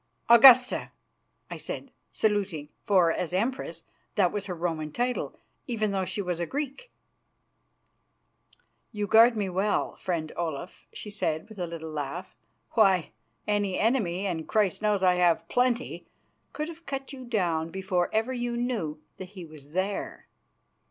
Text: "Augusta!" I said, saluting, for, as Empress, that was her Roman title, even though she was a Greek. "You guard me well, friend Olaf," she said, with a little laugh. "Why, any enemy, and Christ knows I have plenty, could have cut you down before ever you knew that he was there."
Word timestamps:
"Augusta!" 0.29 0.89
I 1.51 1.57
said, 1.57 1.91
saluting, 2.11 2.69
for, 2.87 3.11
as 3.11 3.33
Empress, 3.33 3.83
that 4.15 4.31
was 4.31 4.47
her 4.47 4.55
Roman 4.55 4.91
title, 4.91 5.35
even 5.67 5.91
though 5.91 6.05
she 6.05 6.23
was 6.23 6.39
a 6.39 6.47
Greek. 6.47 6.89
"You 8.91 9.05
guard 9.05 9.37
me 9.37 9.47
well, 9.47 9.95
friend 9.97 10.31
Olaf," 10.35 10.87
she 10.91 11.11
said, 11.11 11.47
with 11.49 11.59
a 11.59 11.67
little 11.67 11.91
laugh. 11.91 12.35
"Why, 12.71 13.11
any 13.47 13.77
enemy, 13.77 14.25
and 14.25 14.47
Christ 14.47 14.81
knows 14.81 15.03
I 15.03 15.17
have 15.21 15.47
plenty, 15.47 16.07
could 16.51 16.67
have 16.67 16.87
cut 16.87 17.13
you 17.13 17.23
down 17.23 17.69
before 17.69 18.09
ever 18.11 18.33
you 18.33 18.57
knew 18.57 18.99
that 19.17 19.29
he 19.37 19.45
was 19.45 19.69
there." 19.69 20.27